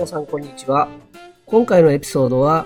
[0.00, 0.88] 皆さんこんにちは。
[1.44, 2.64] 今回のエピソードは、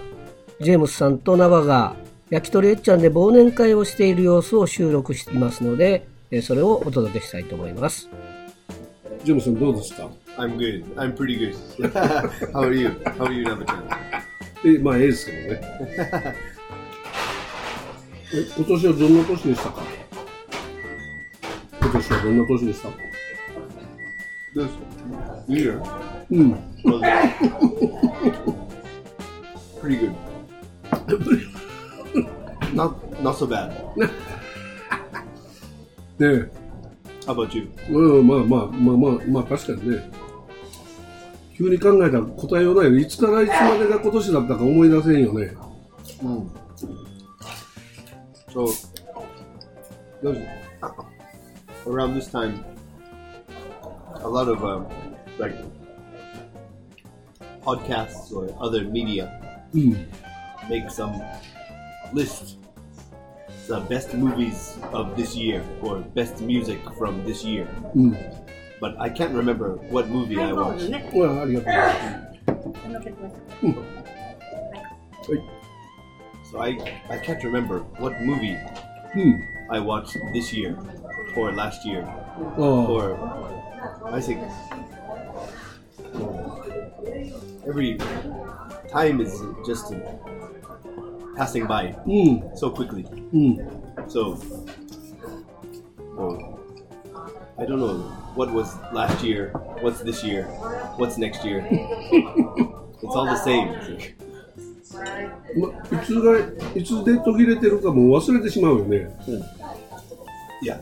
[0.61, 1.96] ジェームスさんとナバが
[2.30, 8.08] 焼き鳥えっちゃんで忘年会をしている様子を収録していますので、えーそれをお届けしたいと思います。
[9.25, 10.08] ジェームさんどうですか
[10.39, 10.85] ？I'm good.
[10.94, 11.91] I'm pretty good.
[12.53, 12.91] How are you?
[13.05, 13.82] How are you, Nabachan?
[14.64, 15.61] え、まあ、ええですけどね。
[18.32, 19.82] え、今年はどんな年でしたか？
[21.82, 22.89] 今年はどんな年でした
[24.55, 24.69] ？This
[25.49, 25.82] year
[26.30, 26.74] うん。
[26.98, 27.03] Was
[29.80, 30.14] pretty good.
[32.75, 33.70] not not so bad.
[36.19, 36.48] ね
[37.27, 37.69] How about you?
[37.88, 40.10] え、うん、まあまあまあまあ、まあ確かにね。
[41.56, 43.00] 急に考えたら答えようないよね。
[43.00, 45.54] いつからいつまでが今年だったか思い出せんよね。
[48.50, 48.72] So
[50.22, 50.38] those
[51.86, 52.64] around this time,
[54.16, 54.86] a lot of um,
[55.38, 55.54] like
[57.64, 59.40] podcasts or other media.
[59.74, 60.06] Mm.
[60.68, 61.20] Make some
[62.12, 62.58] list
[63.66, 67.66] the best movies of this year or best music from this year.
[67.96, 68.16] Mm.
[68.80, 70.90] But I can't remember what movie I watched.
[71.12, 71.46] Well, I
[73.62, 73.84] mm.
[76.50, 76.76] so I,
[77.08, 78.58] I can't remember what movie.
[79.70, 80.76] I watched this year
[81.36, 82.04] or last year
[82.58, 82.86] oh.
[82.86, 83.16] or
[84.12, 84.40] I think
[87.67, 87.97] every
[88.91, 89.33] time is
[89.66, 89.94] just
[91.35, 92.52] passing by うん。
[92.55, 93.05] so quickly.
[93.33, 93.58] うん。
[94.08, 94.38] So
[96.16, 96.59] well,
[97.58, 97.99] I don't know
[98.35, 100.45] what was last year, what's this year,
[100.97, 101.66] what's next year.
[101.69, 104.16] it's all the same.
[105.56, 106.40] まあ、いつが、
[106.75, 109.09] いつで途切れてるかもう忘れてしまうよね。
[110.63, 110.81] Yeah.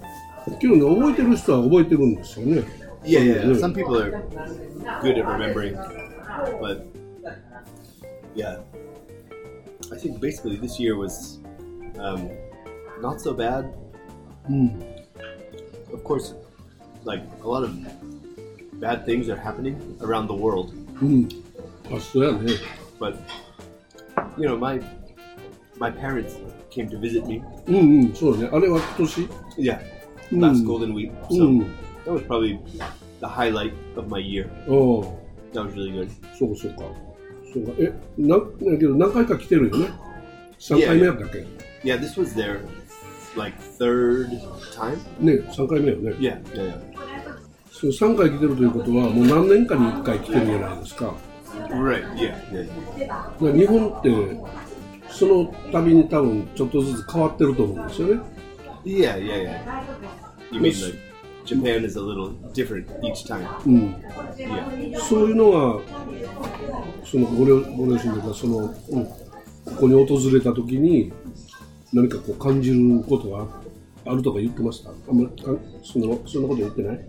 [0.59, 2.63] けどね、覚えてる人は覚えてるんですよね。
[3.03, 3.43] Yeah, yeah.
[3.43, 3.59] Mm.
[3.59, 4.11] Some people are
[5.01, 5.77] good at remembering,
[6.60, 6.86] but
[8.34, 8.60] yeah,
[9.92, 11.40] I think basically this year was
[11.98, 12.30] um,
[13.00, 13.74] not so bad.
[14.48, 15.04] Mm.
[15.92, 16.34] Of course,
[17.04, 17.76] like a lot of
[18.80, 20.74] bad things are happening around the world.
[20.96, 21.42] Mm.
[22.14, 22.58] Well, yeah.
[22.98, 23.20] But
[24.38, 24.80] you know, my
[25.76, 26.36] my parents
[26.70, 27.42] came to visit me.
[27.66, 28.16] Mm,
[29.58, 29.82] yeah,
[30.30, 30.66] last mm.
[30.66, 31.12] Golden Week.
[31.30, 31.66] So
[32.04, 32.58] that was probably
[33.20, 34.50] the highlight of my year.
[34.68, 35.18] Oh.
[35.52, 36.10] That was really good.
[36.38, 36.78] そうかそうか。
[37.52, 37.72] そうか。
[37.78, 39.88] え、なん、だけど何回か来てるよね。
[40.58, 41.46] 3回目やったっけ
[41.84, 42.60] ？Yeah, this was their
[43.36, 44.28] like third
[44.74, 44.96] time.
[45.20, 46.12] ね、3回目よね。
[46.12, 46.80] Yeah, yeah, yeah.
[47.70, 51.14] そう3回来てるということは、もう何年かに1回来てるじゃないですか。
[51.70, 52.12] Right.
[52.14, 52.66] Yeah, yeah.
[53.08, 54.10] だから日本って、
[55.10, 58.20] その度に多分ちょっとずつ変わってると思うんですよね。
[58.84, 59.84] Yeah, yeah, yeah.
[60.50, 61.11] You mean like
[61.44, 63.46] Japan is a little different each time?
[63.66, 63.96] うん。
[65.08, 65.80] そういうのは、
[67.04, 69.14] そのご両ご両親というか、その、うん、こ
[69.80, 71.12] こに訪れた時に、
[71.92, 73.48] 何かこう感じることは
[74.06, 75.52] あるとか言ってましたあんまりか
[75.84, 77.00] そのそんなこと言ってない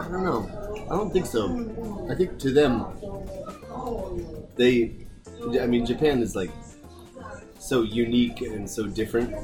[0.00, 0.46] I don't know.
[0.88, 1.48] I don't think so.
[2.08, 2.86] I think to them,
[4.56, 4.92] they,
[5.60, 6.52] I mean, Japan is like
[7.58, 9.34] so unique and so different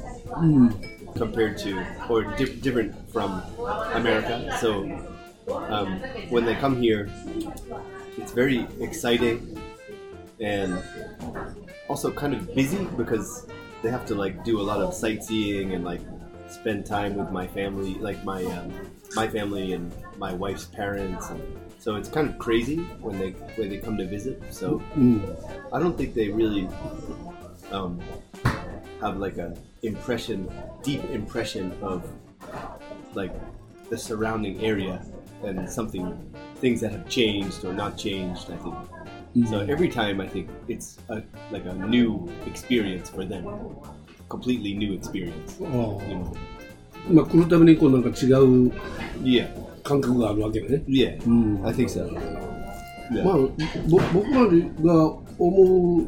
[1.15, 3.41] compared to, or di- different from
[3.93, 4.55] America.
[4.59, 4.83] So
[5.47, 5.99] um,
[6.29, 7.09] when they come here,
[8.17, 9.57] it's very exciting
[10.39, 10.81] and
[11.87, 13.45] also kind of busy because
[13.81, 16.01] they have to like do a lot of sightseeing and like
[16.47, 18.73] spend time with my family, like my um,
[19.15, 21.41] my family and my wife's parents, and
[21.79, 24.41] so it's kind of crazy when they when they come to visit.
[24.51, 25.21] So うん。
[25.71, 26.67] I don't think they really
[27.72, 28.00] um,
[29.00, 30.50] have like a impression,
[30.82, 32.08] deep impression of
[33.14, 33.32] like
[33.88, 35.02] the surrounding area
[35.44, 36.16] and something,
[36.56, 38.50] things that have changed or not changed.
[38.50, 38.56] I
[39.32, 39.60] think so.
[39.60, 43.44] Every time, I think it's a, like a new experience for them,
[44.28, 45.58] completely new experience.
[45.62, 45.68] ああ
[46.08, 46.36] You know?
[47.10, 48.72] まあ来るためにこうなんか違う
[49.22, 49.48] Yeah,
[49.82, 50.82] 感覚があるわけね。
[50.86, 51.66] yeah, うん。
[51.66, 52.06] I think so.
[53.10, 53.24] Yeah.
[53.24, 53.36] まあ、
[53.88, 54.46] ぼ僕ら
[54.94, 56.06] が思う、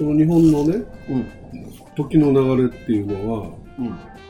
[0.00, 0.82] その日本のね、
[1.94, 3.50] 時の流れっていうのは、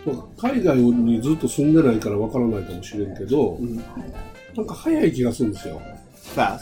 [0.04, 3.56] なんか海外にずっと住んでないからわからないかもしれんけど、
[4.56, 5.80] なんか早い気がするんですよ。
[6.34, 6.58] Fast.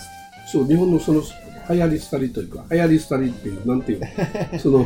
[0.52, 1.22] そう、日本のその
[1.70, 4.06] 流行り廃りというか、流行り廃りっていう、なんていうの、
[4.60, 4.84] その、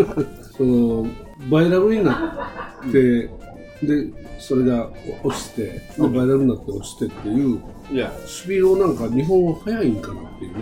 [0.56, 1.06] その、
[1.50, 3.28] バイラルになって、
[3.86, 4.06] で、
[4.38, 4.88] それが
[5.22, 7.58] 落ちて、でバイラルになって落ちてっていう.
[8.26, 10.58] スピードなんか日本は早いんかなっていうね。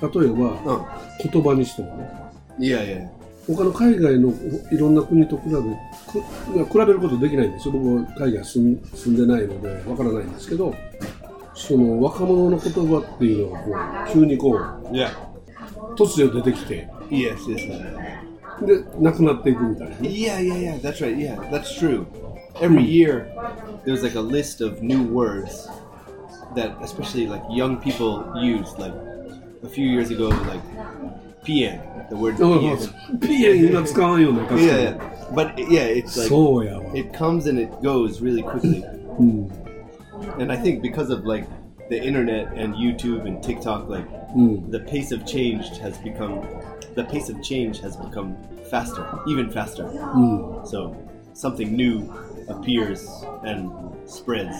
[0.00, 0.86] 例えば、
[1.32, 2.10] 言葉にしてもね。
[2.58, 3.10] いやいや。
[3.46, 4.30] 他の海外の
[4.70, 7.72] いろんな国と比べ,比べることできないんですよ。
[7.72, 8.78] 僕海外住,
[9.10, 10.74] んでないのでわからないんですけど
[11.54, 13.70] その若者の言葉っていうのはこ
[14.10, 14.56] う急にこう
[15.96, 22.04] 突如出てきてでなくなっていくみたいないやいやいや that's right yeah that's true.
[22.60, 23.32] Every year
[23.86, 25.70] there's like a list of new words
[26.54, 28.92] that especially like young people use like
[29.63, 30.61] a few years ago, like
[31.43, 33.19] PN, the word あ PN.
[33.19, 35.33] ピエン今使わんよね確かに Yeah, yeah.
[35.33, 38.83] But yeah, it's like そうやわ it comes and it goes really quickly.
[39.19, 39.49] うん
[40.39, 41.45] And I think because of like
[41.89, 44.05] the internet and YouTube and TikTok, like
[44.35, 46.41] うん the pace of change has become
[46.95, 48.35] the pace of change has become
[48.69, 49.85] faster, even faster.
[50.15, 50.95] うん So
[51.33, 52.03] something new
[52.47, 53.07] appears
[53.43, 53.69] and
[54.05, 54.55] spreads,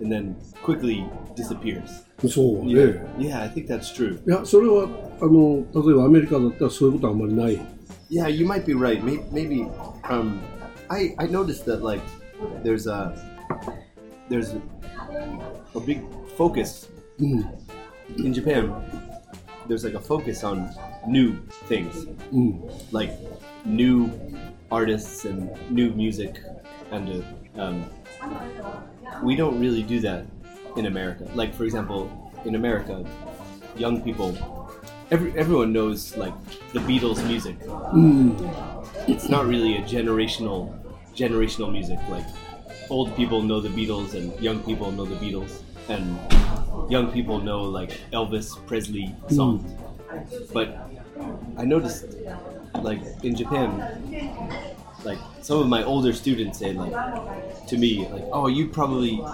[0.00, 2.04] and then quickly disappears.
[2.28, 4.18] そうね Yeah, yeah, I think that's true.
[4.26, 4.88] いやそれは
[5.20, 7.60] あの例えばアメリカだったらそういうことはあんまりない
[8.10, 9.02] Yeah, you might be right.
[9.02, 9.68] Maybe, maybe
[10.08, 10.38] um,
[10.88, 12.00] I I noticed that like
[12.62, 13.12] there's a
[14.30, 14.54] there's
[15.74, 16.02] a big
[16.36, 16.88] focus
[17.18, 17.44] うん
[18.24, 18.72] in Japan.
[19.68, 20.68] There's like a focus on
[21.08, 21.34] new
[21.68, 22.60] things, うん
[22.92, 23.12] like
[23.64, 24.08] new
[24.71, 26.41] artists and new music,
[26.91, 27.23] and
[27.57, 27.85] um,
[29.21, 30.25] we don't really do that
[30.77, 31.27] in America.
[31.35, 32.09] Like for example,
[32.45, 33.05] in America,
[33.75, 34.35] young people,
[35.11, 36.33] every everyone knows like
[36.73, 37.57] the Beatles music.
[37.93, 38.35] うん、
[39.07, 40.71] It's not really a generational
[41.15, 41.99] generational music.
[42.09, 42.25] Like
[42.89, 46.17] old people know the Beatles and young people know the Beatles, and
[46.89, 49.63] young people know like Elvis Presley songs.
[50.53, 50.67] But
[51.57, 52.05] I noticed,
[52.79, 53.87] like in Japan,
[55.03, 56.95] like some of my older students say like
[57.67, 59.27] to me like, "Oh, you probably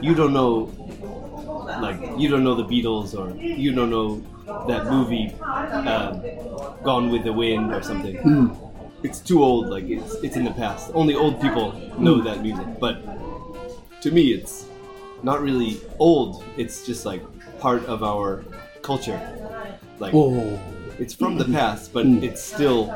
[0.00, 0.72] you don't know
[1.76, 4.22] like you don't know the Beatles or you don't know
[4.66, 5.34] that movie
[5.86, 6.24] um,
[6.82, 8.20] Gone with the Wind or something."
[9.02, 9.68] It's too old.
[9.68, 10.90] Like it's it's in the past.
[10.94, 12.68] Only old people know that music.
[12.78, 13.02] But
[14.02, 14.66] to me, it's
[15.22, 16.42] not really old.
[16.56, 17.22] It's just like
[17.58, 18.44] part of our
[18.82, 19.20] culture.
[19.98, 20.58] Like おお
[20.99, 22.91] it's from the past, but it's still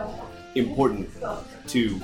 [0.55, 1.07] important
[1.67, 1.99] to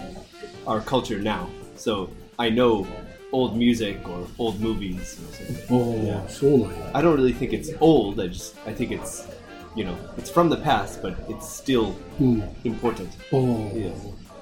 [0.67, 1.47] our culture now.
[1.75, 2.85] So I know
[3.31, 5.19] old music or old movies.
[5.19, 5.75] Or something.
[5.75, 8.21] おおそうなんや I don't really think it's old.
[8.21, 9.27] I just I think it's
[9.75, 13.07] you know it's from the past, but it's still うん important.
[13.31, 13.91] おお Yeah.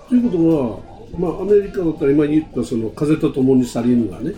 [0.10, 0.80] ということは、
[1.18, 4.34] まあ、アメリカだったら今言ったその風と共に去りぬがね、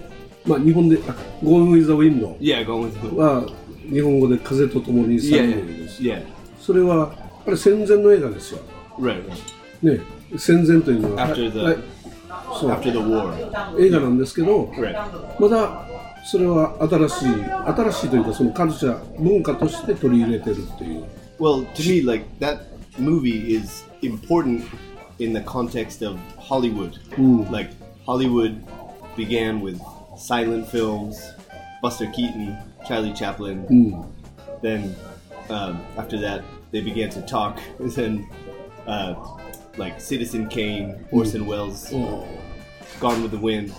[0.45, 3.49] まあ、日本で「あ Going with the Wind Yeah, going with」は
[3.91, 6.23] 日本語で風と共に去 yeah, り yeah, ぬです、 yeah.
[6.60, 7.12] それは
[7.46, 8.60] あれ戦前の映画ですよ、
[8.98, 9.24] Right,
[9.82, 9.96] right.
[9.96, 10.00] ね、
[10.38, 11.76] 戦前というのは After the はい
[12.60, 13.80] そう after the war.
[13.80, 14.94] 映画なんですけど Right.
[15.40, 15.86] まだ
[16.24, 21.04] それは新しい新しいというかそのカルチャー文化として取り入れてるっていう
[21.38, 22.60] Well, to me, like that
[22.98, 24.64] movie is important
[25.18, 26.98] in the context of Hollywood.
[27.50, 27.70] Like
[28.06, 28.62] Hollywood
[29.16, 29.80] began with
[30.18, 31.18] silent films,
[31.82, 33.64] Buster Keaton, Charlie Chaplin.
[34.62, 34.94] Then
[35.49, 37.59] um, after that, they began to talk.
[37.79, 38.27] Then,
[38.87, 39.15] uh,
[39.77, 41.89] like Citizen Kane, Orson Welles,
[42.99, 43.73] Gone with the Wind.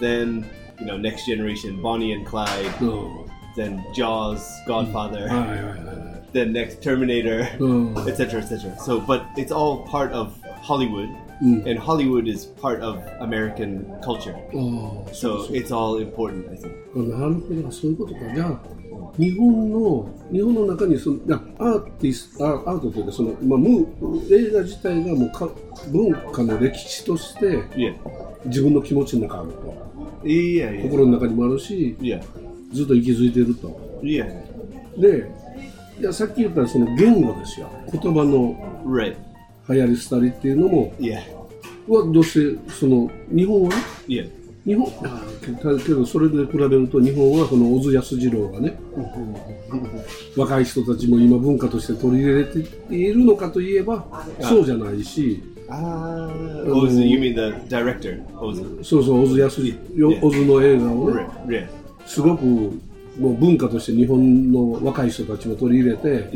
[0.00, 2.72] Then, you know, Next Generation, Bonnie and Clyde.
[2.80, 5.28] うん Then Jaws, Godfather.
[5.28, 7.96] はいはいはいはい then next Terminator, Mm.
[8.06, 8.76] etc., etc.
[8.78, 11.08] So, but it's all part of Hollywood,
[11.40, 14.34] and Hollywood is part of American culture.
[14.52, 16.74] ああ So it's all important, I think.
[16.94, 18.60] なるほどそういうことかじゃあ
[19.17, 21.17] 日本の日本の中にその
[21.59, 25.49] アーティストアアートというかその、まあ、ムー映画自体がもうか
[25.91, 27.63] 文化の歴史として
[28.45, 29.91] 自分の気持ちの中あると
[30.23, 32.21] yeah, yeah, 心の中にもあるし yeah,
[32.73, 35.29] ずっと息づいてると.で
[35.99, 37.69] いやさっき言ったその言語ですよ。
[37.91, 38.55] 言葉の.
[39.69, 40.93] 流行り廃りっていうのも。
[41.87, 43.69] はどうしてその日本は？
[44.07, 44.29] ね
[44.65, 48.77] 日本あーけけどそれで比べると日本はその小津安二郎がね
[50.37, 52.59] 若い人たちも今文化として取り入れて
[52.95, 54.05] いるのかといえば
[54.39, 55.41] そうじゃないし。
[55.73, 56.27] Ah,
[56.65, 58.21] Ozu, you mean the director?
[58.83, 61.09] そうそう小津安二郎小津の映画を
[62.05, 62.69] すごくも
[63.29, 66.29] う文化として日本の若い人たちも取り入れて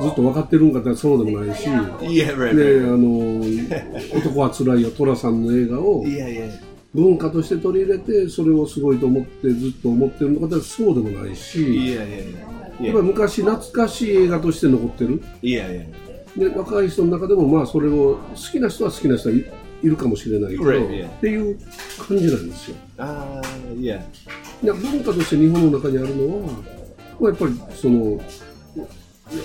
[0.00, 3.40] ずっと分かってるんかってそうでもないし.あの
[4.18, 6.04] 男はつらいよ寅さんの映画を。
[6.04, 6.50] Yeah, yeah,
[6.94, 15.20] 文化として取り入れてそれをすごいと思ってずっと思ってるのかってそうでもないし yeah, yeah, やっ yeah, ぱり昔懐かしい映画として残ってる。
[15.42, 15.86] yeah,
[16.36, 16.50] yeah.
[16.50, 19.44] で若い人の中でもまあそれを好きな人は好きな人はい、
[19.82, 21.08] いるかもしれないけど、Right.
[21.08, 21.58] っていう
[21.98, 22.76] 感じなんですよ。
[22.98, 23.40] Ah,
[23.76, 24.00] yeah,
[24.62, 24.74] いや。
[24.74, 26.52] 文化として日本の中にあるのは
[27.20, 28.20] まあやっぱりその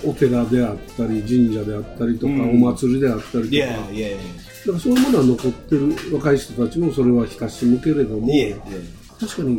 [0.05, 3.49] お寺であったり神社であったりとか、お祭りであったりとか。
[3.49, 9.20] yeah, yeah, yeah, だからそういうものは残ってる若い人たちもそれは親しむけれども、 yeah, yeah.
[9.20, 9.58] 確かに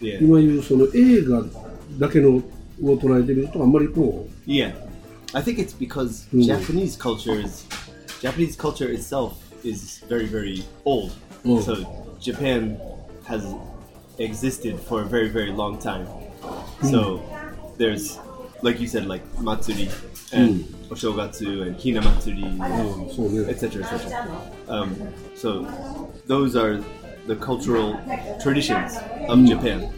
[0.00, 0.20] Yeah.
[0.20, 1.44] 今言うその映画
[1.98, 2.42] だけのを
[2.80, 4.74] 捉えてみるとあんまりこ Yeah,
[5.32, 6.44] I think it's because Mm.
[6.44, 7.66] Japanese culture is
[8.20, 11.12] Japanese culture itself is very very old.
[11.44, 11.62] Mm.
[11.62, 11.86] So
[12.20, 12.76] Japan
[13.24, 13.44] has
[14.18, 16.06] existed for a very very long time.
[16.80, 16.90] Mm.
[16.90, 17.22] So
[17.78, 18.18] there's
[18.62, 19.88] like you said like matsuri
[20.32, 20.88] and Mm.
[20.90, 23.84] oshogatsu and hinamatsuri, う、ああそうね etc.
[23.84, 24.26] etc.
[24.68, 24.94] Um,
[25.34, 25.66] so
[26.26, 26.82] those are
[27.26, 27.96] the cultural
[28.42, 28.96] traditions
[29.28, 29.88] of Japan.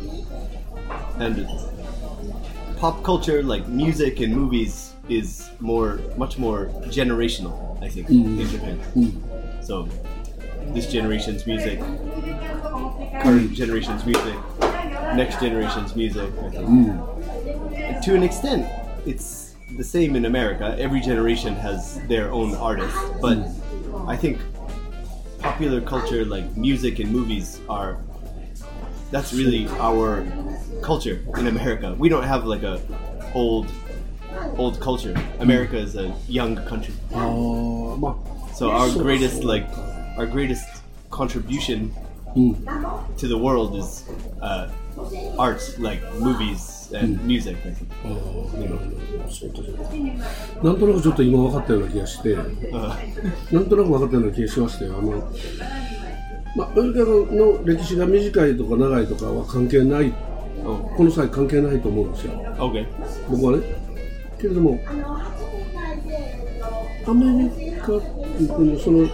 [1.18, 1.46] And
[2.76, 7.82] pop culture, like music and movies, is more, much more generational.
[7.82, 8.78] I think in Japan.
[9.62, 9.88] So
[10.74, 11.80] this generation's music,
[13.22, 14.34] current generation's music,
[15.14, 16.30] next generation's music.
[16.42, 16.68] I think.
[17.74, 18.66] And to an extent,
[19.06, 20.75] it's the same in America.
[20.79, 24.09] Every generation has their own artist, but hmm.
[24.09, 24.39] I think
[25.39, 27.97] popular culture, like music and movies, are
[29.11, 30.25] that's really our
[30.81, 31.95] culture in America.
[31.97, 32.81] We don't have like a
[33.33, 33.67] old
[34.57, 35.15] old culture.
[35.39, 36.93] America is a young country.
[37.13, 38.19] Oh,
[38.53, 39.67] so our greatest like
[40.17, 40.67] our greatest
[41.09, 41.89] contribution
[42.33, 42.53] hmm.
[43.17, 44.05] to the world is
[44.41, 44.69] uh,
[45.37, 47.57] art, like movies, and music.
[47.65, 47.87] I think.
[48.03, 48.85] ああなるほ
[49.25, 52.29] どそうかそうかなんとなくちょっと今分かったような気がして。
[52.35, 55.11] Uh, なんとなく分かったような気がしましたよあの
[56.55, 60.13] まあアメリカの歴史が短いとか長いとかは関係ない。
[60.65, 62.33] oh, この際関係ないと思うんですよ。
[62.57, 62.85] Okay.
[63.29, 63.63] 僕はね。
[64.39, 64.79] けれども
[67.05, 69.09] アメリカその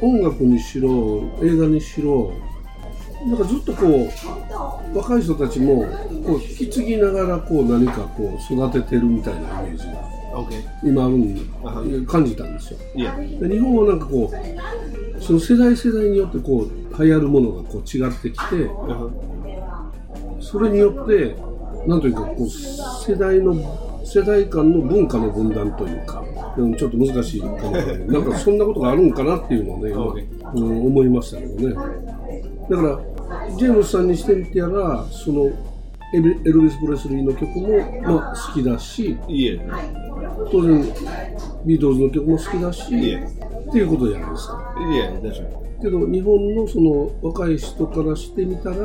[0.00, 2.32] 音楽にしろ映画にしろ
[3.26, 4.08] なんかずっとこ
[4.94, 5.84] う若い人たちも
[6.26, 10.14] こう引き継ぎながらこう何かこう育ててるみたいなイメージが.
[10.82, 11.14] 今ある
[12.02, 12.78] ん感じたんですよ.
[13.40, 19.10] で日本はなんかこうその世代世代によってこう流行るものがこう違ってきて Uh-huh.
[20.40, 21.34] それによって
[21.86, 23.54] なんというかこう世代の
[24.04, 26.22] 世代間の文化の分断というか
[26.58, 29.78] うんちょっと難しいかもなんかそんなことがあるんかなっていうのを
[30.14, 30.26] ね.
[30.56, 31.74] うん、思いましたけどね
[32.70, 33.00] だから
[33.56, 35.46] ジェームスさんにしてみてやらその
[36.14, 39.16] エルエルビス・プレスリーの曲も、まあ、好きだし.
[40.50, 40.82] 当然
[41.66, 43.16] ビートルズの曲も好きだし、いえ
[43.68, 45.82] っていうことじゃないですか Yeah, that's right.
[45.82, 48.76] けど日本のその若い人からしてみたら、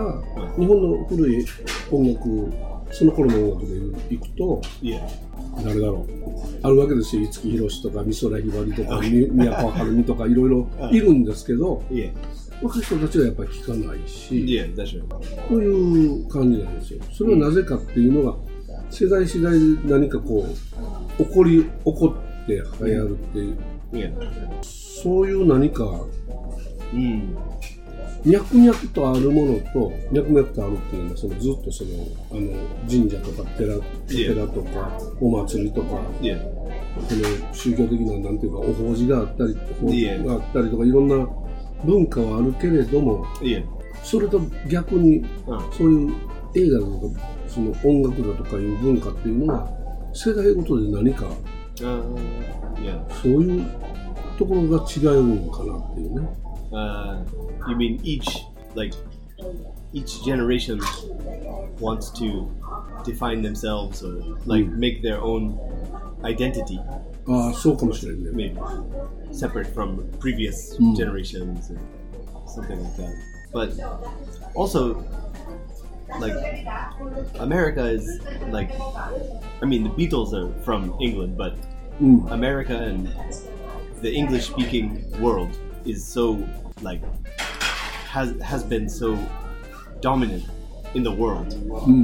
[0.57, 1.45] 日本の古い
[1.91, 2.51] 音楽
[2.91, 3.67] その頃の音楽
[4.09, 4.61] でいくと.
[5.63, 6.09] 誰だろう
[6.63, 11.83] あるわけですよ五木ひろしとか美空ひばりとかみ宮川晴美とかいろいろいるんですけど.
[12.61, 15.47] 若い人たちはやっぱり聞かないし Yeah, that's right.
[15.47, 18.37] という感じなんですよそれはなぜかっていうのが
[18.89, 20.45] 世代次第で何かこ
[21.19, 23.55] う起こり起こって流行るっていう.
[24.61, 25.83] そういう何か
[26.91, 27.35] Mm.
[28.25, 31.91] 脈々とあるものと脈々とあるっていうのはそのずっとその
[32.31, 32.51] あの
[32.89, 33.75] 神社とか寺
[34.07, 36.41] 寺とかお祭りとか Yeah.
[37.07, 41.15] その宗教的ななんていうかお法事があったり法事があったりとかいろんな
[41.83, 43.63] 文化はあるけれども Yeah.
[44.03, 46.13] それと逆に Uh, そういう
[46.55, 49.69] 映画だとかその音楽だとかいう文化っていうのは
[50.13, 51.27] 世代ごとで何か
[51.75, 52.17] uh.
[53.21, 53.65] そういう
[54.37, 56.29] ところが違うのかなっていうね。
[56.71, 57.23] Uh,
[57.67, 58.25] you mean each
[58.75, 58.95] like
[59.91, 60.79] each generation
[61.79, 62.47] wants to
[63.03, 65.57] define themselves or like make their own
[66.23, 66.79] identity,
[67.28, 68.30] ああそうかもしれんね。
[68.32, 68.58] maybe
[69.32, 70.94] separate from previous Mm.
[70.96, 71.78] generations or
[72.46, 73.12] something like that.
[73.52, 73.72] But
[74.54, 75.02] also,
[76.20, 76.34] like
[77.38, 78.70] America is like,
[79.62, 81.54] I mean, the Beatles are from England, but
[82.00, 82.26] うん。
[82.32, 83.08] America and
[84.02, 85.48] the English speaking world
[85.86, 86.36] is so
[86.82, 87.00] like
[88.10, 89.16] has has been so
[90.00, 90.44] dominant
[90.94, 91.54] in the world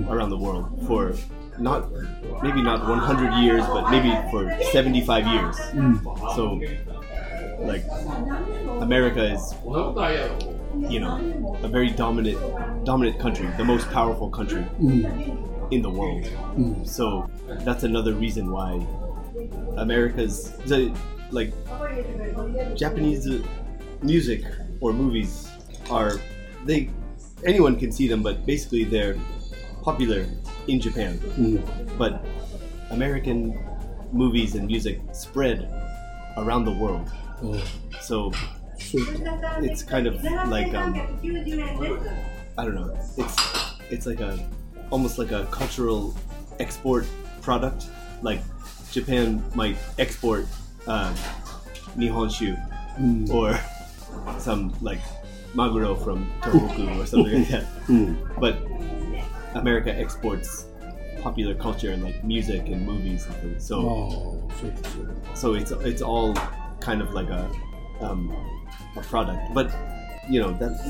[0.08, 1.12] around the world for
[1.59, 1.91] not
[2.43, 6.35] maybe not 100 years but maybe for 75 years mm.
[6.35, 6.59] so
[7.65, 7.83] like
[8.81, 9.53] america is
[10.91, 12.37] you know a very dominant
[12.85, 15.05] dominant country the most powerful country mm.
[15.05, 15.55] うん。
[15.71, 16.23] in the world.
[16.57, 16.87] Mm.
[16.87, 17.29] So
[17.63, 18.85] that's another reason why
[19.77, 20.95] America's the
[21.31, 21.53] like
[22.75, 23.27] Japanese
[24.01, 24.43] music
[24.81, 25.49] or movies
[25.89, 26.13] are
[26.65, 26.89] they
[27.43, 29.15] anyone can see them, but basically they're
[29.85, 30.25] popular
[30.67, 31.61] in Japan, mm.
[31.97, 32.25] but
[32.89, 33.53] American
[34.11, 35.69] movies and music spread
[36.37, 37.07] around the world.
[37.43, 37.63] Oh.
[38.01, 38.33] So
[38.79, 40.95] it's kind of like um,
[42.57, 42.97] I don't know.
[43.17, 43.35] It's
[43.89, 44.33] it's like a
[44.89, 46.15] almost like a cultural
[46.59, 47.05] export
[47.41, 47.87] product.
[48.23, 48.41] Like
[48.91, 50.47] Japan might export
[50.87, 51.13] uh,
[51.95, 52.57] nihonshu
[52.97, 53.29] mm.
[53.29, 53.53] or
[54.39, 54.99] some like
[55.53, 57.65] maguro from Tohoku or something like that.
[57.87, 58.17] Mm.
[58.39, 58.57] But
[59.55, 60.65] America exports
[61.21, 63.65] popular culture like music and movies and things.
[63.65, 65.15] So, oh, sure, sure.
[65.33, 66.35] so it's it's all
[66.79, 67.49] kind of like a
[67.99, 68.31] um,
[68.95, 69.71] a product, but
[70.29, 70.81] you know that's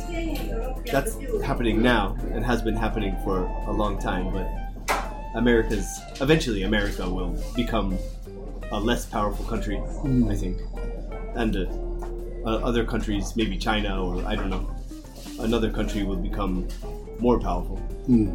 [0.91, 4.33] that's happening now and has been happening for a long time.
[4.33, 4.47] But
[5.35, 5.87] America's
[6.21, 7.97] eventually America will become
[8.71, 10.31] a less powerful country, mm.
[10.31, 10.59] I think,
[11.35, 14.69] and uh, uh, other countries, maybe China or I don't know,
[15.39, 16.67] another country will become
[17.18, 17.78] more powerful.
[18.08, 18.32] うん、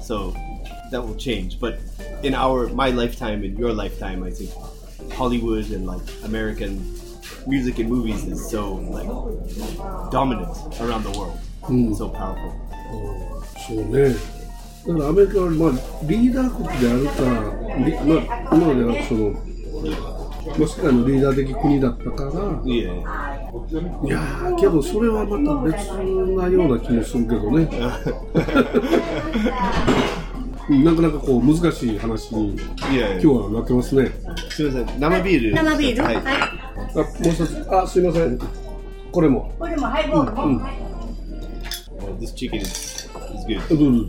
[0.00, 0.32] So
[0.90, 1.58] that will change.
[1.58, 1.78] But
[2.22, 4.50] in our my lifetime, in your lifetime, I think
[5.12, 6.80] Hollywood and like American
[7.46, 9.08] music and movies is so like
[10.10, 11.38] dominant around the world,
[11.96, 12.52] so powerful.
[13.66, 14.14] そうね
[14.86, 15.70] だからアメリカは、まあ、
[16.04, 17.22] リーダー国であるか、
[17.78, 19.38] リまあ、今まではその、ま
[20.56, 22.30] あ、世界のリーダー的国だったから、
[22.64, 23.35] Yeah.
[24.03, 26.03] いやー、けどそれはまた別な
[26.47, 27.65] ような気もするけどね、
[30.83, 32.61] なかなかこう難しい話に.今
[33.19, 34.11] 日はなってますね。
[34.49, 35.55] すみません、生ビール。
[35.55, 36.19] 生ビールははいい。
[36.19, 36.21] あ
[36.97, 38.37] もう一つ、あすいません、
[39.11, 39.51] これも。
[39.59, 40.45] これもハイボールも。
[40.45, 40.61] うん
[42.19, 43.59] this chicken is, is good.
[43.69, 43.99] どうぞどうぞ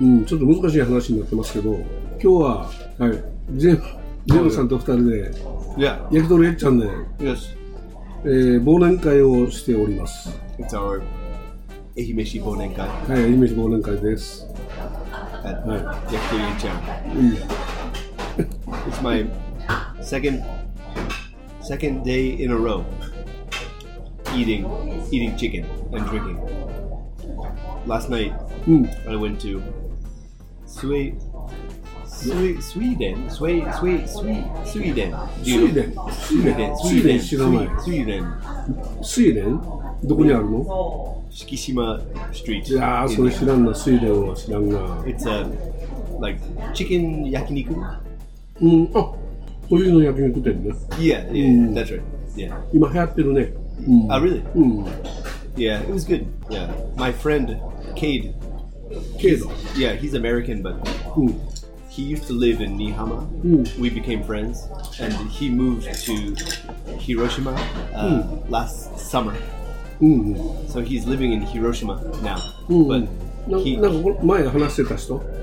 [0.00, 1.84] うん、ちょっと難しい話になってますけど、今
[2.20, 3.12] 日は、はい、
[3.56, 3.80] ジェ
[4.26, 5.30] ジェームさんと二人で、
[5.78, 5.98] Yeah.
[6.12, 6.86] 焼き鳥えっちゃんで、
[7.18, 7.56] Yes.
[8.25, 10.29] えー忘年会をしております。
[10.57, 11.01] It's our
[11.95, 14.47] Ehimeshi Bonenkai はい、イメージ忘年会です。
[15.43, 15.79] at はい。
[15.79, 16.71] Yakitori-chan.
[17.15, 17.37] うん、
[18.89, 19.25] It's my
[20.01, 20.43] second
[21.61, 22.83] second day in a row
[24.35, 24.65] eating
[25.11, 26.37] eating chicken and drinking.
[27.85, 28.33] Last night
[28.67, 29.61] うん、 I went to
[30.65, 31.13] Swe,
[32.17, 35.13] Swe, Sweden, Swe, Swe, Swe, Sweden.
[35.43, 35.93] Sweden.
[36.11, 36.75] Sweden.
[36.77, 37.67] Sweden 知らない。
[37.85, 38.23] Sweden.
[39.03, 39.59] スイレン
[40.03, 42.71] どこにあるの Shikishima Street.
[42.71, 44.77] いやー、それ知らんな、スイレンは知らんな。
[45.03, 45.45] It's a
[46.21, 46.39] like
[46.73, 47.75] chicken yakiniku.
[48.61, 49.11] うん、あ
[49.69, 50.69] 冬の焼肉店ね。
[50.99, 51.73] Yeah, yeah, Mm.
[51.73, 52.01] that's right.
[52.35, 52.53] Yeah.
[52.71, 53.53] 今流行ってるね。
[53.87, 54.43] うん、 Oh, really?
[54.55, 54.85] うん、
[55.55, 56.25] Yeah, it was good.
[56.49, 57.57] Yeah, my friend
[57.95, 58.33] Cade.
[59.17, 59.47] けど。
[59.75, 60.75] Yeah, he's American, but
[61.17, 61.35] うん、
[61.98, 63.26] he used to live in Niihama.
[63.42, 63.76] Mm.
[63.76, 64.68] We became friends,
[65.00, 66.14] and he moved to
[66.96, 67.50] Hiroshima
[67.92, 68.48] uh, mm.
[68.48, 69.34] last summer.
[70.00, 70.70] Mm.
[70.70, 72.38] So he's living in Hiroshima now.
[72.70, 72.86] Hmm.
[72.86, 73.02] But
[73.64, 73.74] he,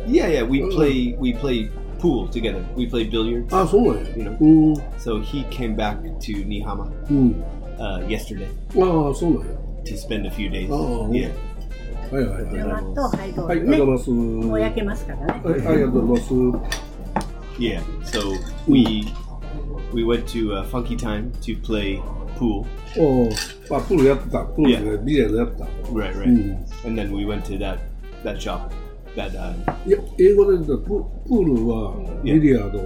[0.08, 0.70] yeah, yeah, we hmm.
[0.70, 2.65] play we play pool together.
[2.74, 3.52] We play billiards.
[3.52, 4.36] Ah, so you know.
[4.39, 4.98] Hmm.
[4.98, 6.88] So he came back to Niihama
[7.84, 8.50] uh, yesterday.
[8.80, 9.44] Ah, so
[9.84, 10.70] to spend a few days.
[10.72, 11.32] Oh, yeah.
[12.11, 12.55] はいはいはい。
[12.55, 13.64] 生はとハイボい、あールね。
[13.64, 14.11] りがとうございます。
[14.11, 15.42] もう焼けますからね。
[15.44, 16.35] はい、ありがとうございます。
[17.59, 17.83] Yeah.
[18.05, 18.20] So
[18.66, 19.12] we
[19.92, 22.00] we went to uh, Funky Time to play
[22.38, 22.64] pool.
[22.98, 23.29] お
[23.76, 24.44] あ、プールやってた。
[24.44, 25.64] プールでビリヤードやってた。
[25.92, 26.24] Right, right.
[26.24, 26.87] Mm.
[26.87, 27.79] And then we went to that
[28.24, 28.70] that shop.
[29.14, 29.55] That uh,
[29.87, 32.81] いや、英語で言ったらププールはビリヤード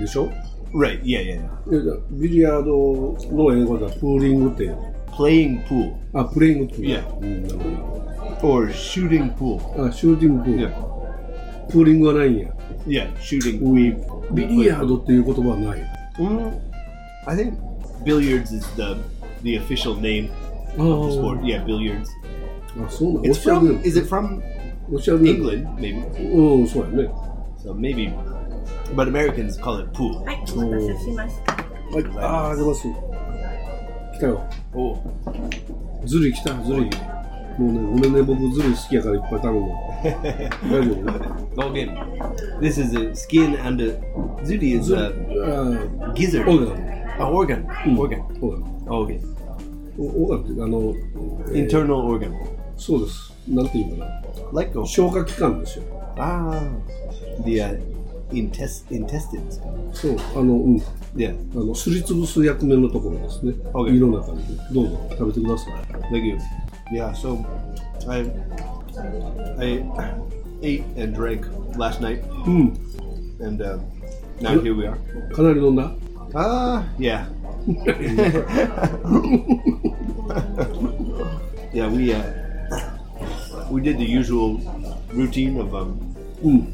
[0.00, 0.28] でしょ
[0.74, 1.84] right, yeah, yeah, yeah.
[1.84, 4.76] いやビリヤードの英語ではプーリングっていう。
[5.12, 6.86] Playing pool あ、プレイングっていう。
[6.86, 7.58] いやうん、なる
[8.42, 9.58] or shooting pool.
[9.58, 9.86] ほど。
[9.86, 10.68] あ、シューティングプール。
[10.68, 12.48] Yeah, プーリングはないんや。
[12.86, 13.62] yeah, shooting.
[13.62, 13.96] うん We
[14.32, 15.82] ビリヤードっていう言葉はない。
[16.18, 16.58] Mm,
[17.26, 17.54] I think
[18.04, 18.96] billiards is the
[19.42, 20.30] the official name
[20.78, 21.40] あ of the sport.
[21.42, 22.06] Yeah, billiards.
[22.84, 23.80] あ、そうなん It's ロシア from 軍。
[23.84, 24.40] is it from
[24.90, 25.24] ロシア軍。
[25.24, 26.32] England maybe?
[26.34, 27.10] うん、そうやね。
[27.62, 28.10] So maybe,
[28.94, 30.22] but Americans call it pool.
[30.24, 31.52] はい、お待たせしました。
[31.54, 31.60] は
[32.00, 32.82] い、あー、出ます。
[34.14, 34.40] 来たよ。
[34.72, 34.98] Oh,
[36.06, 36.90] ズリ来た、ズリ。
[37.57, 39.71] もうね、ごめんね、僕ズル好きやからいっぱい頼む。
[40.03, 40.95] 大丈夫？
[40.95, 41.11] ね。
[41.55, 41.87] ゴーゲ。
[42.59, 43.97] This is skin and a...
[44.43, 44.97] ズリ is a...
[46.13, 46.49] gizzard.
[46.49, 46.75] オーガン。
[47.17, 47.65] あ、オーガン。
[47.97, 48.21] オーガン。
[48.87, 49.07] オー
[50.29, 50.37] ガ。
[50.37, 50.93] って、あの、
[51.53, 52.29] internal。
[52.75, 53.33] そうです。
[53.47, 54.21] なんていうのかな
[54.53, 55.85] ？Like、消化器官ですよ。
[56.17, 56.61] ああ。
[57.45, 57.61] The、
[58.31, 59.61] intestines.
[59.93, 60.81] そう、あの、うん。
[61.15, 61.33] Yeah.
[61.55, 63.53] あの、すりつぶす役目のところですね。
[63.71, 63.95] Okay.
[63.95, 64.43] 胃の中に。
[64.73, 65.73] どうぞ、食べてください。
[66.11, 66.37] Thank.
[66.92, 67.12] Yeah.
[67.12, 67.44] So,
[68.08, 68.30] I
[69.58, 69.84] I
[70.62, 72.76] ate and drank last night, うん。
[73.40, 73.78] and uh,
[74.40, 74.96] now here we are.
[75.34, 75.92] かなり飲んだ
[76.32, 77.26] Ah, yeah.
[81.72, 82.22] yeah, we uh,
[83.70, 84.58] we did the usual
[85.12, 85.98] routine of um,
[86.42, 86.72] うん。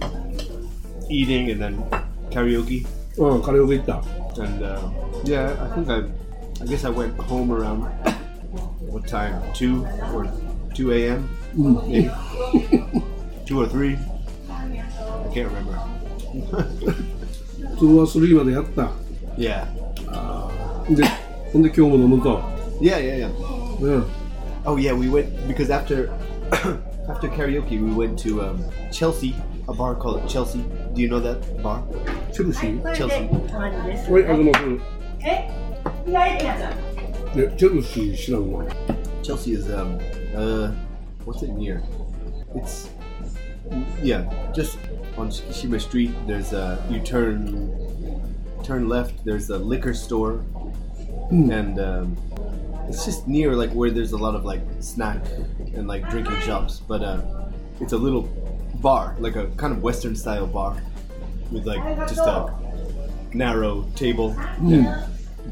[1.09, 1.77] eating and then
[2.31, 2.85] karaoke,
[3.19, 4.03] ああ、カレーオケ行った。
[4.43, 4.79] and uh,
[5.25, 6.05] yeah, I think I,
[6.63, 7.87] I guess I went home around
[8.91, 9.43] what time?
[9.55, 9.85] Two
[10.15, 10.27] or
[10.75, 11.29] two a.m.
[11.55, 12.11] Maybe
[13.47, 13.99] two or three.
[14.49, 15.79] I can't remember.
[17.77, 18.91] 2は3までやった。
[19.37, 19.67] Yeah,
[20.95, 21.05] で、
[21.53, 22.41] ほんで今日も飲むと。
[22.81, 23.81] yeah, yeah, yeah.
[23.81, 24.07] うん。
[24.65, 26.11] Oh yeah, we went because after
[27.09, 29.35] after karaoke, we went to um, Chelsea,
[29.69, 30.65] a bar called Chelsea.
[30.95, 31.83] Do you know that bar?
[32.33, 34.13] チェルシーこれで Chelsea 終わりです。
[34.13, 34.85] はい、ありがとうございま
[35.25, 35.51] え
[36.13, 36.59] 開いてやつ。
[36.59, 36.90] す。
[36.90, 36.90] ね、
[37.57, 38.65] チェルシー知らんわ。
[39.23, 39.99] Chelsea is um
[40.35, 40.71] uh
[41.25, 41.83] what's it near?
[42.55, 42.89] It's
[44.03, 44.79] yeah, just
[45.17, 46.13] on Shikishima Street.
[46.27, 47.77] There's a you turn
[48.63, 49.25] turn left.
[49.25, 50.45] There's a liquor store,
[51.31, 52.17] and um,
[52.89, 55.25] it's just near like where there's a lot of like snack
[55.75, 56.81] and like drinking shops.
[56.81, 57.21] But uh,
[57.81, 58.23] it's a little
[58.77, 60.77] bar, like a kind of Western style bar,
[61.51, 62.55] with like just a
[63.33, 64.89] narrow table, and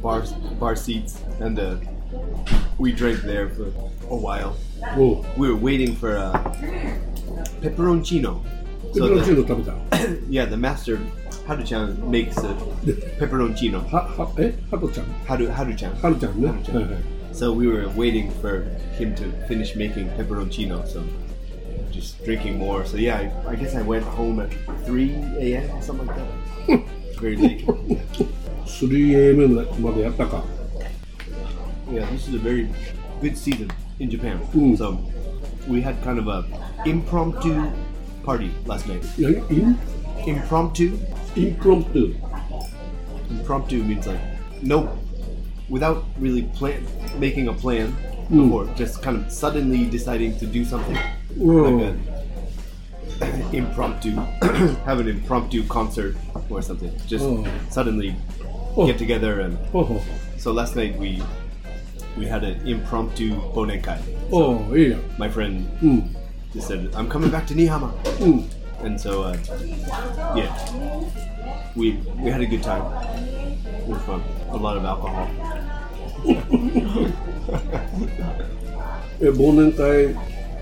[0.01, 0.25] bar
[0.61, 1.77] bar seats, and uh,
[2.79, 3.65] we drank there for
[4.11, 4.55] a while.
[4.97, 6.33] おう We were waiting for uh,
[7.61, 8.41] pepperoncino.
[8.93, 9.73] ペペ So ロンチー the, ノ食べた。
[10.31, 10.99] yeah, the master
[11.47, 12.55] Haru-chan makes a
[13.19, 13.79] pepperoncino.
[13.91, 15.95] は、は、えハトちゃん Haru Haru-chan.
[16.01, 16.49] ハルちゃんね。
[16.49, 16.81] は Haru-chan.
[16.81, 17.03] いはい。
[17.33, 18.65] So we were waiting for
[18.97, 20.87] him to finish making pepperoncino.
[20.87, 21.03] So
[21.91, 22.85] just drinking more.
[22.87, 24.51] So yeah, I, I guess I went home at
[24.87, 25.11] 3
[25.41, 25.71] a.m.
[25.77, 26.81] or something like that.
[27.21, 27.67] Very late.
[28.67, 30.45] 3am までやったか。
[31.90, 32.70] yeah, this is a very
[33.22, 34.40] good season in Japan.
[34.54, 34.78] Mm.
[34.78, 34.98] So
[35.68, 36.46] we had kind of a
[36.86, 37.72] impromptu
[38.24, 39.04] party last night.
[39.18, 39.78] In?
[40.26, 40.98] Impromptu.
[41.36, 42.16] Impromptu.
[43.30, 44.20] Impromptu means like
[44.62, 44.98] no,
[45.70, 46.86] without really plan
[47.20, 47.96] making a plan
[48.30, 48.44] mm.
[48.44, 50.98] before, just kind of suddenly deciding to do something.
[51.36, 51.96] Whoa.
[53.20, 54.12] Like an impromptu,
[54.86, 56.16] have an impromptu concert
[56.50, 56.92] or something.
[57.08, 57.46] Just oh.
[57.70, 58.16] suddenly
[58.78, 58.86] oh.
[58.86, 59.58] get together and.
[59.74, 60.02] Oh.
[60.38, 61.22] So last night we
[62.20, 63.98] we had an impromptu bonenkai.
[64.30, 64.98] So oh, yeah.
[65.18, 66.08] My friend mm.
[66.54, 67.92] just said, I'm coming back to Niihama.
[68.20, 68.44] Mm.
[68.84, 69.38] And so, uh,
[70.36, 70.52] yeah,
[71.76, 72.84] we, we had a good time.
[72.84, 74.22] It was fun.
[74.50, 75.28] A lot of alcohol.
[76.28, 77.10] alcohol.
[79.22, 80.14] え、忘年会、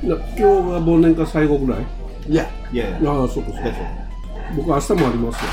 [0.02, 1.86] な今日が忘年会最後ぐらい
[2.28, 3.00] Yeah, yeah.
[3.00, 3.22] yeah.
[3.22, 3.72] ああ、そうかそうか。
[4.56, 5.52] 僕、明日もありますよ。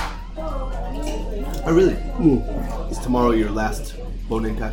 [1.66, 1.96] Oh, really?
[2.18, 2.90] Mm.
[2.90, 3.94] Is tomorrow your last
[4.28, 4.72] Bonenkai?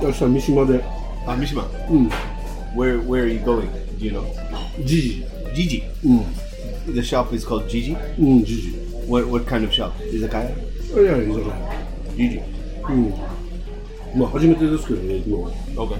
[0.00, 0.04] う。
[0.06, 0.84] 明日三島で。
[1.24, 2.10] Uh, Mishima, うん。
[2.74, 3.68] where where are you going?
[3.98, 4.24] Do you know?
[4.84, 5.24] じじ。
[5.54, 5.82] Gigi.
[6.04, 6.24] うん。
[6.94, 7.96] The shop is called Gigi.
[8.18, 8.72] うん、じじ。
[9.08, 9.92] What what kind of shop?
[10.10, 10.52] Izakaya?
[11.00, 11.60] いやいや、いいじゃない。
[12.16, 12.42] Gigi.
[12.88, 13.14] うん。
[14.18, 15.50] まあ、初めてですけどね、行くのは。
[15.76, 15.96] Okay.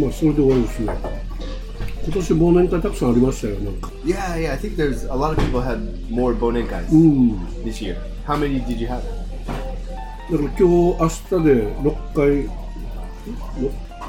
[0.00, 0.92] まあ、それで終わりですね。
[2.04, 3.90] 今年忘年会たくさんありましたよ、なんか。
[4.04, 4.52] Yeah, yeah.
[4.52, 5.78] I think there's a lot of people had
[6.10, 7.38] more bonenkais うん。
[7.64, 7.96] this year.
[8.26, 9.00] How many did you have?
[10.31, 12.45] だから今日、明日で6回、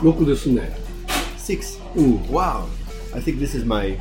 [0.03, 0.77] ろ6ですね。
[1.39, 1.81] Six.
[1.97, 2.17] うん。
[2.25, 2.67] Wow.
[3.15, 3.99] I think this is my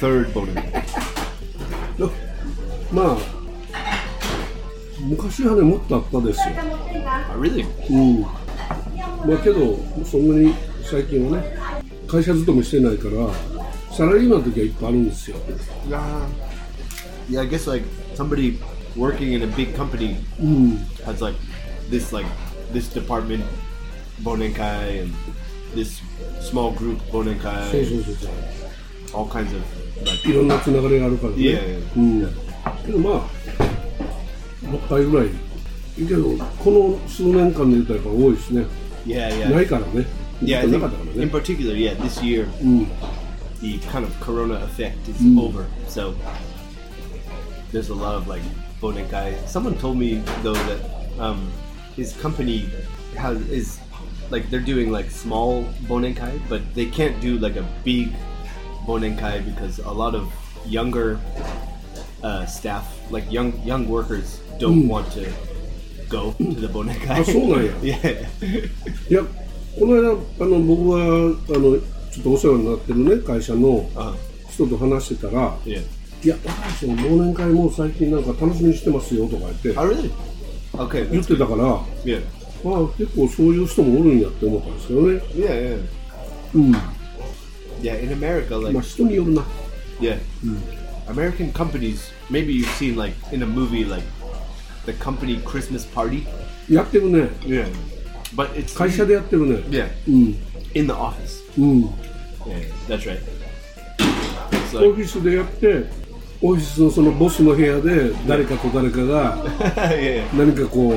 [0.00, 0.72] third bonenkai.
[2.00, 2.08] だ
[2.90, 3.16] まあ、
[5.00, 6.46] 昔はね、もっとあったですよ。
[7.34, 7.66] Oh, really?
[7.90, 8.20] うん。
[8.22, 8.28] ま
[9.34, 11.54] あけど、そんなに最近はね、
[12.08, 13.28] 会社勤めしてないから、
[13.94, 15.36] サラリーマンの時はいっぱいあるんですよ。
[15.86, 16.00] Yeah.
[17.30, 17.86] Yeah, I guess like
[18.16, 18.58] somebody
[18.95, 20.77] working in a big company うん。
[21.05, 21.37] has like
[21.89, 22.27] this like
[22.73, 23.43] this department
[24.23, 25.13] bonenkai and
[25.75, 26.01] this
[26.41, 29.23] small group そう bonenkai, そうそうそう。
[29.23, 29.61] all kinds of
[30.05, 31.39] like いろんなつながりがあるからね。
[31.41, 32.27] いやいやいやうん。
[32.85, 33.29] けどまあ、
[34.65, 35.27] 6回ぐらい。
[35.97, 36.23] いいけど、
[36.59, 38.65] この数年間で言うとやっぱ多いですね。
[39.05, 40.05] yeah な yeah いからね。
[40.43, 40.59] yeah.
[40.59, 41.25] I なかったから think in ね。
[41.27, 42.87] particular, yeah, this year うん。
[43.61, 45.39] the kind of Corona effect is Mm.
[45.39, 46.13] over, so
[47.71, 48.43] there's a lot of like
[48.82, 49.46] Bonenkai.
[49.46, 50.80] Someone told me though that
[51.18, 51.50] um,
[51.94, 52.68] his company
[53.16, 53.78] has is
[54.30, 58.12] like they're doing like small bonenkai, but they can't do like a big
[58.84, 60.26] bonenkai because a lot of
[60.66, 61.20] younger
[62.24, 64.88] uh, staff, like young young workers, don't mm.
[64.88, 65.30] want to
[66.08, 66.54] go hmm.
[66.54, 67.20] to the bonenkai.
[67.20, 67.38] Ah, so yeah.
[67.38, 67.72] あ、そうなんや。
[67.80, 69.10] yeah.
[69.10, 69.22] いや、
[69.78, 71.78] この間あの僕はあの
[72.10, 73.88] ちょっとお世話になってるね会社の
[74.50, 75.56] 人と話してたら。
[75.60, 76.01] Yeah.
[76.24, 80.10] いや、高橋さん、忘年会もう最近なんか楽しみにしてますよとか言って、Oh really?
[80.72, 81.10] Okay.
[81.10, 82.22] 言 That's ってたから、あ Yeah.
[82.64, 85.08] あ、結構そういう人もおるんやって思ったんですけどね。
[85.34, 85.48] Yeah.
[85.48, 85.84] Yeah.
[86.54, 86.72] うん。
[87.82, 88.04] Yeah.
[88.04, 89.42] In America, like まあ人によるな。
[90.00, 90.18] Yeah.
[91.08, 94.04] American companies, maybe you've seen like in a movie like
[94.86, 96.24] the company Christmas party.
[96.70, 97.30] やってるね。
[97.40, 97.66] Yeah.
[98.36, 99.56] But it's 会社でやってるね。
[99.68, 100.36] yeah うん。
[100.74, 101.42] in the office.
[101.58, 101.84] うん。
[102.46, 103.20] Yeah, that's right.
[104.50, 106.01] It's オ like フィスでやって、
[106.42, 109.36] オフィスのそのボスの部屋で誰かと誰かが.
[110.34, 110.92] 何かこう、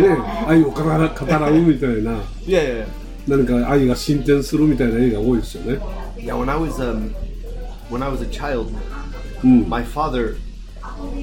[0.00, 2.86] ね、愛を語ら語らうみたいな、yeah, yeah,
[3.26, 5.80] 何か愛が進展するみたいな映画多いですよね。
[6.16, 6.34] yeah.
[6.36, 7.12] When I was um,
[7.90, 8.72] when I was a child,
[9.44, 9.68] うん。
[9.68, 10.36] my father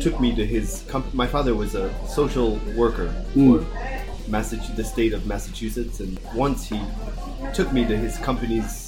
[0.02, 3.60] took me to his my father was a social worker Mm.
[3.60, 3.66] for
[4.30, 6.80] Massachusetts, the state of Massachusetts, and once he
[7.54, 8.85] took me to his company's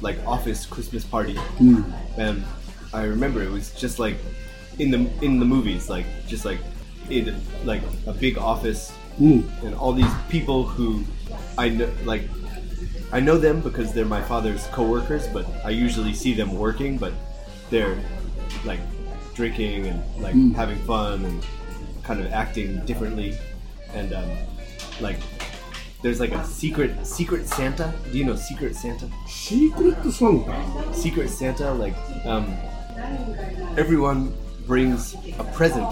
[0.00, 1.82] like office Christmas party, hmm.
[2.18, 2.44] and
[2.92, 4.16] I remember it was just like
[4.78, 6.58] in the in the movies, like just like
[7.10, 9.40] in like a big office, hmm.
[9.64, 11.04] and all these people who
[11.58, 12.22] I know like
[13.12, 17.12] I know them because they're my father's coworkers, but I usually see them working, but
[17.70, 17.98] they're
[18.64, 18.80] like
[19.34, 20.52] drinking and like hmm.
[20.52, 21.46] having fun and
[22.02, 23.36] kind of acting differently,
[23.94, 24.30] and um,
[25.00, 25.18] like
[26.02, 27.92] there's like a secret secret Santa.
[28.12, 29.08] Do you know Secret Santa?
[29.26, 29.96] Secret
[30.44, 30.94] Santa.
[30.94, 31.94] Secret Santa, like
[32.26, 32.54] um,
[33.76, 34.34] everyone
[34.66, 35.84] brings a present,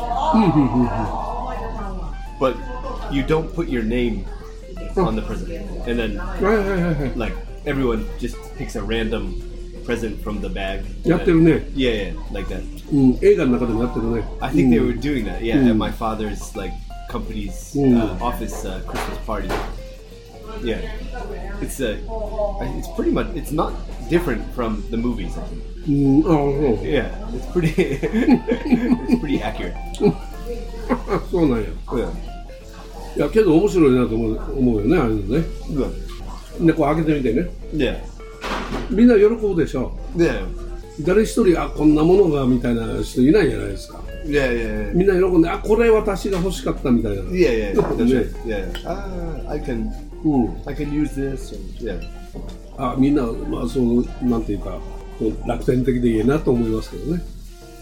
[2.41, 2.57] but
[3.13, 4.27] you don't put your name
[4.97, 5.51] on the present,
[5.89, 6.17] and then
[7.17, 7.33] like
[7.67, 9.41] everyone just picks a random
[9.85, 10.85] present from the bag.
[11.75, 12.63] Yeah, yeah, like that.
[14.41, 15.43] I think they were doing that.
[15.43, 16.73] Yeah, at my father's like
[17.09, 19.49] company's uh, office uh, Christmas party.
[20.63, 20.81] Yeah.
[21.61, 21.99] It's a,
[22.79, 23.73] it's pretty much it's not
[24.09, 25.35] different from the movies.
[25.87, 26.85] Mm, oh, oh.
[26.85, 27.09] Yeah.
[27.35, 29.75] It's pretty it's pretty accurate.
[31.31, 31.67] そうなんや。
[33.17, 35.45] いや、けど面白いなと思う,思うよね、あれのね。
[36.61, 37.49] で、こう開けてみてね。
[37.73, 38.01] で、
[38.91, 40.19] みんな喜ぶでしょう。
[40.19, 40.31] で、
[41.01, 44.01] 誰一人、あこんなものがみたいな人いないじゃないですか。
[44.27, 44.65] いやいや
[44.95, 47.23] みんな喜んで、あこれ私が欲しかったみたいな。
[47.37, 47.83] いやいやいや。
[50.24, 51.56] うん、 I can use this.
[51.56, 52.20] And, yeah.
[52.78, 54.80] あみんな、まあ、そうなんていうか
[55.18, 57.22] こう楽天的でいいなと思いますけどね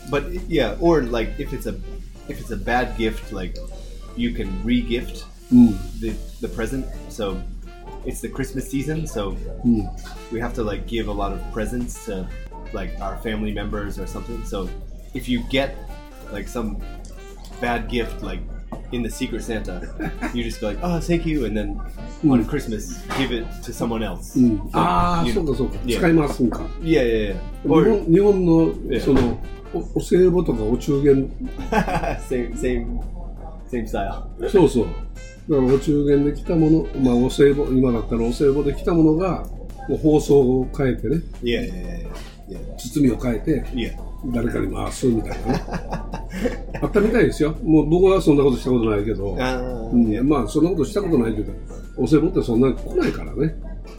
[0.09, 1.75] But yeah, or like if it's a,
[2.29, 3.55] if it's a bad gift, like
[4.15, 6.85] you can re-gift うん the the present.
[7.09, 7.37] So
[8.05, 9.77] it's the Christmas season, so うん
[10.31, 12.25] we have to like give a lot of presents to
[12.73, 14.43] like our family members or something.
[14.45, 14.69] So
[15.13, 15.75] if you get
[16.31, 16.77] like some
[17.61, 18.39] bad gift like
[18.92, 19.80] in the Secret Santa,
[20.34, 21.76] you just go like, "Oh, thank you," and then
[22.28, 24.38] on Christmas give it to someone else.
[24.38, 27.36] うん、ああそうかそうか.使いますんか Yeah, yeah, yeah.
[27.64, 29.00] 日 Or 本日本の Yeah.
[29.00, 29.38] その
[29.74, 31.30] おお歳暮とかお中元
[32.28, 33.00] same, same,
[33.70, 34.48] same style.
[34.50, 34.86] そうそう
[35.48, 39.44] だからお中元で来たもの、まあ、お歳暮今だったらお歳暮で来たものが
[39.88, 41.72] もう包装を変えてね Yeah, yeah,
[42.48, 42.76] yeah, yeah.
[42.76, 43.64] 包みを変えて.
[44.32, 46.21] 誰かに回すみたいなね
[46.82, 51.52] あったみたいですよもう僕はそんなことしたことないけど、Uh, うん.まあそんなことしたことないけど
[51.96, 53.54] お歳暮ってそんなに来ないからね、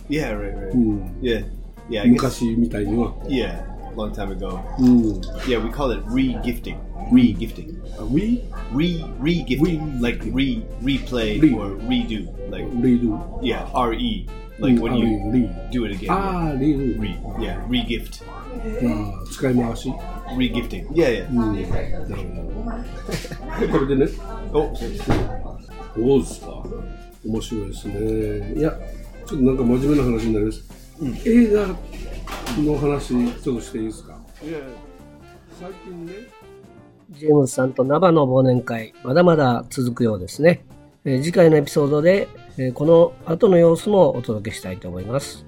[0.09, 0.71] Yeah, right, right.
[0.73, 1.45] うん、Yeah,
[1.89, 2.07] yeah.
[2.11, 3.63] 昔みたいには、yeah,
[3.95, 4.59] long time ago.
[4.79, 6.75] うん、Yeah, we call it re-gifting.
[7.11, 7.79] Re-gifting.
[7.99, 10.01] あ We Re re-gifting.
[10.01, 11.53] Like re replay Re.
[11.53, 12.27] or redo.
[12.49, 13.01] Like read
[13.43, 14.27] yeah, R E.
[14.59, 16.11] Like when you read do it again.
[16.11, 18.23] ああ read Re yeah, re-gift.
[18.25, 19.93] ああ使い回し
[20.37, 20.87] Re-gifting.
[20.89, 21.29] Yeah, yeah.
[21.29, 21.59] うんな
[23.59, 24.11] るほどこれでね
[24.53, 24.97] Oh, sorry.
[25.95, 26.63] どうですか
[27.25, 28.71] 面白いですねいや
[29.25, 30.63] ちょっとなんか真面目な話になります、
[31.25, 31.67] 映画
[32.57, 33.07] の話
[33.41, 34.63] ちょっとしていいですか？Yeah.
[35.59, 36.13] 最近ね
[37.11, 40.65] ジェームスさんとナバの忘年会、まだまだ続くようですね。
[41.05, 45.45] えー次回のエピソードで、えーこの後の様子もお届けしたいと思います。